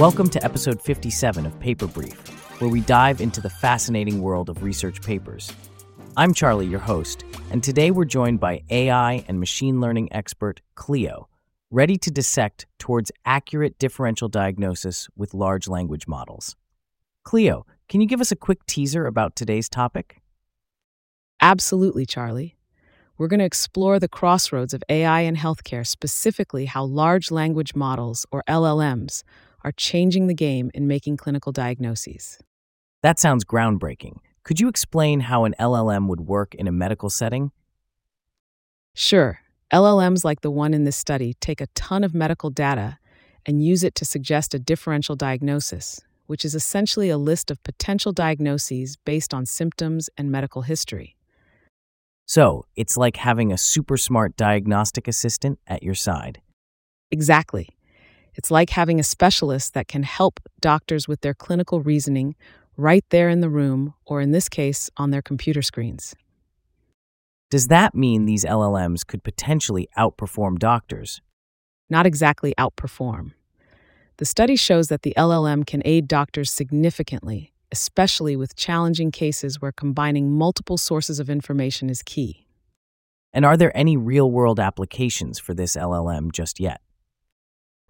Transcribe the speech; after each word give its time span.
Welcome 0.00 0.30
to 0.30 0.42
episode 0.42 0.80
57 0.80 1.44
of 1.44 1.60
Paper 1.60 1.86
Brief, 1.86 2.16
where 2.58 2.70
we 2.70 2.80
dive 2.80 3.20
into 3.20 3.42
the 3.42 3.50
fascinating 3.50 4.22
world 4.22 4.48
of 4.48 4.62
research 4.62 5.02
papers. 5.02 5.52
I'm 6.16 6.32
Charlie, 6.32 6.66
your 6.66 6.80
host, 6.80 7.22
and 7.50 7.62
today 7.62 7.90
we're 7.90 8.06
joined 8.06 8.40
by 8.40 8.62
AI 8.70 9.22
and 9.28 9.38
machine 9.38 9.78
learning 9.78 10.10
expert 10.10 10.62
Clio, 10.74 11.28
ready 11.70 11.98
to 11.98 12.10
dissect 12.10 12.64
towards 12.78 13.12
accurate 13.26 13.78
differential 13.78 14.30
diagnosis 14.30 15.06
with 15.16 15.34
large 15.34 15.68
language 15.68 16.08
models. 16.08 16.56
Clio, 17.22 17.66
can 17.90 18.00
you 18.00 18.06
give 18.06 18.22
us 18.22 18.32
a 18.32 18.36
quick 18.36 18.64
teaser 18.64 19.04
about 19.04 19.36
today's 19.36 19.68
topic? 19.68 20.22
Absolutely, 21.42 22.06
Charlie. 22.06 22.56
We're 23.18 23.28
going 23.28 23.40
to 23.40 23.44
explore 23.44 23.98
the 23.98 24.08
crossroads 24.08 24.72
of 24.72 24.82
AI 24.88 25.20
and 25.20 25.36
healthcare, 25.36 25.86
specifically 25.86 26.64
how 26.64 26.84
large 26.84 27.30
language 27.30 27.74
models, 27.74 28.24
or 28.32 28.42
LLMs, 28.48 29.24
are 29.64 29.72
changing 29.72 30.26
the 30.26 30.34
game 30.34 30.70
in 30.74 30.86
making 30.86 31.16
clinical 31.16 31.52
diagnoses. 31.52 32.38
That 33.02 33.18
sounds 33.18 33.44
groundbreaking. 33.44 34.18
Could 34.44 34.60
you 34.60 34.68
explain 34.68 35.20
how 35.20 35.44
an 35.44 35.54
LLM 35.58 36.08
would 36.08 36.20
work 36.20 36.54
in 36.54 36.66
a 36.66 36.72
medical 36.72 37.10
setting? 37.10 37.52
Sure, 38.94 39.40
LLMs 39.72 40.24
like 40.24 40.40
the 40.40 40.50
one 40.50 40.74
in 40.74 40.84
this 40.84 40.96
study 40.96 41.34
take 41.40 41.60
a 41.60 41.68
ton 41.68 42.04
of 42.04 42.14
medical 42.14 42.50
data 42.50 42.98
and 43.46 43.64
use 43.64 43.84
it 43.84 43.94
to 43.94 44.04
suggest 44.04 44.54
a 44.54 44.58
differential 44.58 45.16
diagnosis, 45.16 46.00
which 46.26 46.44
is 46.44 46.54
essentially 46.54 47.08
a 47.08 47.18
list 47.18 47.50
of 47.50 47.62
potential 47.62 48.12
diagnoses 48.12 48.96
based 48.96 49.32
on 49.32 49.46
symptoms 49.46 50.10
and 50.16 50.30
medical 50.30 50.62
history. 50.62 51.16
So, 52.26 52.66
it's 52.76 52.96
like 52.96 53.16
having 53.16 53.52
a 53.52 53.58
super 53.58 53.96
smart 53.96 54.36
diagnostic 54.36 55.08
assistant 55.08 55.58
at 55.66 55.82
your 55.82 55.96
side. 55.96 56.40
Exactly. 57.10 57.70
It's 58.40 58.50
like 58.50 58.70
having 58.70 58.98
a 58.98 59.02
specialist 59.02 59.74
that 59.74 59.86
can 59.86 60.02
help 60.02 60.40
doctors 60.62 61.06
with 61.06 61.20
their 61.20 61.34
clinical 61.34 61.82
reasoning 61.82 62.36
right 62.74 63.04
there 63.10 63.28
in 63.28 63.42
the 63.42 63.50
room, 63.50 63.92
or 64.06 64.22
in 64.22 64.30
this 64.30 64.48
case, 64.48 64.88
on 64.96 65.10
their 65.10 65.20
computer 65.20 65.60
screens. 65.60 66.14
Does 67.50 67.66
that 67.66 67.94
mean 67.94 68.24
these 68.24 68.46
LLMs 68.46 69.06
could 69.06 69.22
potentially 69.22 69.90
outperform 69.94 70.58
doctors? 70.58 71.20
Not 71.90 72.06
exactly 72.06 72.54
outperform. 72.56 73.32
The 74.16 74.24
study 74.24 74.56
shows 74.56 74.88
that 74.88 75.02
the 75.02 75.12
LLM 75.18 75.66
can 75.66 75.82
aid 75.84 76.08
doctors 76.08 76.50
significantly, 76.50 77.52
especially 77.70 78.36
with 78.36 78.56
challenging 78.56 79.10
cases 79.10 79.60
where 79.60 79.70
combining 79.70 80.32
multiple 80.32 80.78
sources 80.78 81.20
of 81.20 81.28
information 81.28 81.90
is 81.90 82.02
key. 82.02 82.46
And 83.34 83.44
are 83.44 83.58
there 83.58 83.76
any 83.76 83.98
real 83.98 84.30
world 84.30 84.58
applications 84.58 85.38
for 85.38 85.52
this 85.52 85.76
LLM 85.76 86.32
just 86.32 86.58
yet? 86.58 86.80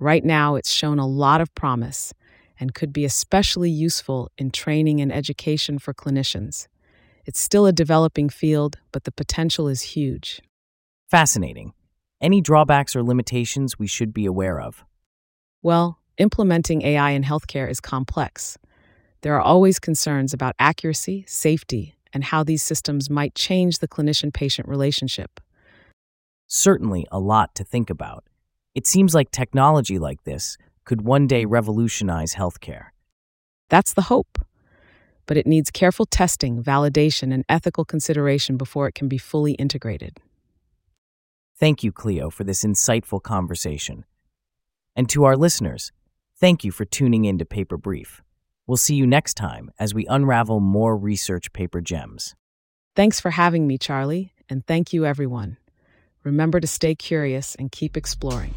Right 0.00 0.24
now, 0.24 0.54
it's 0.54 0.70
shown 0.70 0.98
a 0.98 1.06
lot 1.06 1.42
of 1.42 1.54
promise 1.54 2.14
and 2.58 2.74
could 2.74 2.90
be 2.90 3.04
especially 3.04 3.70
useful 3.70 4.30
in 4.38 4.50
training 4.50 4.98
and 5.00 5.12
education 5.12 5.78
for 5.78 5.92
clinicians. 5.92 6.68
It's 7.26 7.38
still 7.38 7.66
a 7.66 7.72
developing 7.72 8.30
field, 8.30 8.78
but 8.92 9.04
the 9.04 9.12
potential 9.12 9.68
is 9.68 9.82
huge. 9.82 10.40
Fascinating. 11.10 11.74
Any 12.18 12.40
drawbacks 12.40 12.96
or 12.96 13.02
limitations 13.02 13.78
we 13.78 13.86
should 13.86 14.14
be 14.14 14.24
aware 14.24 14.58
of? 14.58 14.84
Well, 15.62 15.98
implementing 16.16 16.80
AI 16.80 17.10
in 17.10 17.22
healthcare 17.22 17.70
is 17.70 17.78
complex. 17.78 18.56
There 19.20 19.34
are 19.34 19.42
always 19.42 19.78
concerns 19.78 20.32
about 20.32 20.54
accuracy, 20.58 21.26
safety, 21.28 21.94
and 22.14 22.24
how 22.24 22.42
these 22.42 22.62
systems 22.62 23.10
might 23.10 23.34
change 23.34 23.78
the 23.78 23.88
clinician 23.88 24.32
patient 24.32 24.66
relationship. 24.66 25.40
Certainly 26.46 27.06
a 27.12 27.20
lot 27.20 27.54
to 27.56 27.64
think 27.64 27.90
about. 27.90 28.24
It 28.74 28.86
seems 28.86 29.14
like 29.14 29.30
technology 29.30 29.98
like 29.98 30.22
this 30.24 30.56
could 30.84 31.02
one 31.02 31.26
day 31.26 31.44
revolutionize 31.44 32.34
healthcare. 32.34 32.86
That's 33.68 33.92
the 33.92 34.02
hope. 34.02 34.38
But 35.26 35.36
it 35.36 35.46
needs 35.46 35.70
careful 35.70 36.06
testing, 36.06 36.62
validation, 36.62 37.32
and 37.32 37.44
ethical 37.48 37.84
consideration 37.84 38.56
before 38.56 38.88
it 38.88 38.94
can 38.94 39.08
be 39.08 39.18
fully 39.18 39.52
integrated. 39.52 40.18
Thank 41.58 41.84
you, 41.84 41.92
Clio, 41.92 42.30
for 42.30 42.44
this 42.44 42.64
insightful 42.64 43.22
conversation. 43.22 44.04
And 44.96 45.08
to 45.10 45.24
our 45.24 45.36
listeners, 45.36 45.92
thank 46.36 46.64
you 46.64 46.72
for 46.72 46.84
tuning 46.84 47.24
in 47.24 47.38
to 47.38 47.44
Paper 47.44 47.76
Brief. 47.76 48.22
We'll 48.66 48.76
see 48.76 48.94
you 48.94 49.06
next 49.06 49.34
time 49.34 49.70
as 49.78 49.94
we 49.94 50.06
unravel 50.06 50.60
more 50.60 50.96
research 50.96 51.52
paper 51.52 51.80
gems. 51.80 52.34
Thanks 52.96 53.20
for 53.20 53.30
having 53.30 53.66
me, 53.66 53.78
Charlie, 53.78 54.32
and 54.48 54.66
thank 54.66 54.92
you, 54.92 55.04
everyone. 55.04 55.58
Remember 56.24 56.60
to 56.60 56.66
stay 56.66 56.94
curious 56.94 57.54
and 57.54 57.72
keep 57.72 57.96
exploring. 57.96 58.54